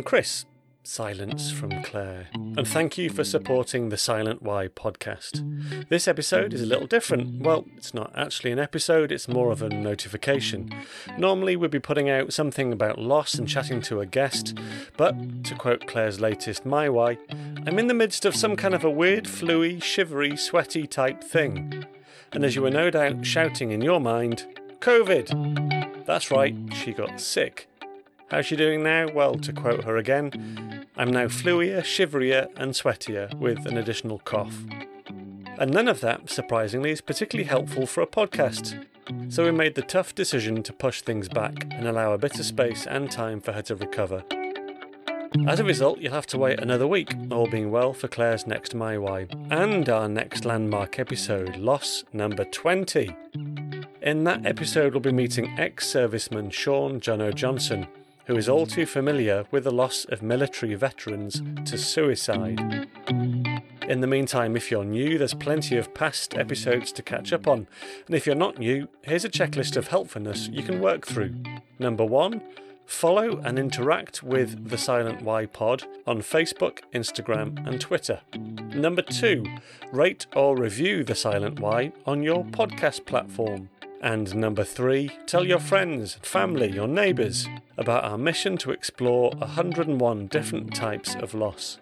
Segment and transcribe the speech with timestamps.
[0.00, 0.46] I'm Chris,
[0.82, 5.88] Silence from Claire, and thank you for supporting the Silent Why podcast.
[5.90, 7.42] This episode is a little different.
[7.42, 10.70] Well, it's not actually an episode, it's more of a notification.
[11.18, 14.56] Normally, we'd be putting out something about loss and chatting to a guest,
[14.96, 17.18] but to quote Claire's latest My Why,
[17.66, 21.84] I'm in the midst of some kind of a weird, fluey, shivery, sweaty type thing.
[22.32, 24.46] And as you were no doubt shouting in your mind,
[24.78, 26.06] COVID!
[26.06, 27.69] That's right, she got sick.
[28.30, 29.08] How's she doing now?
[29.12, 34.56] Well, to quote her again, I'm now fluier, shiverier, and sweatier with an additional cough.
[35.58, 38.86] And none of that, surprisingly, is particularly helpful for a podcast.
[39.28, 42.46] So we made the tough decision to push things back and allow a bit of
[42.46, 44.22] space and time for her to recover.
[45.48, 48.76] As a result, you'll have to wait another week, all being well, for Claire's next
[48.76, 53.10] My Why, and our next landmark episode, Loss number 20.
[54.02, 57.86] In that episode, we'll be meeting ex serviceman Sean Jono Johnson,
[58.30, 62.86] who is all too familiar with the loss of military veterans to suicide.
[63.88, 67.66] In the meantime, if you're new, there's plenty of past episodes to catch up on.
[68.06, 71.34] And if you're not new, here's a checklist of helpfulness you can work through.
[71.80, 72.40] Number one,
[72.86, 78.20] follow and interact with the Silent Why Pod on Facebook, Instagram, and Twitter.
[78.72, 79.44] Number two,
[79.90, 83.70] rate or review the Silent Why on your podcast platform.
[84.02, 90.26] And number three, tell your friends, family, your neighbours about our mission to explore 101
[90.28, 91.78] different types of loss.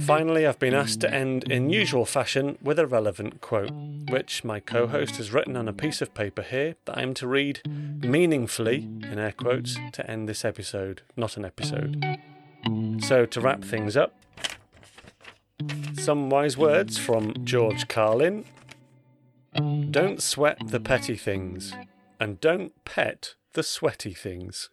[0.00, 3.72] Finally, I've been asked to end in usual fashion with a relevant quote,
[4.10, 7.14] which my co host has written on a piece of paper here that I am
[7.14, 12.04] to read meaningfully, in air quotes, to end this episode, not an episode.
[13.00, 14.14] So, to wrap things up,
[15.94, 18.44] some wise words from George Carlin
[19.90, 21.74] don't sweat the petty things,
[22.20, 24.70] and don't pet the sweaty things.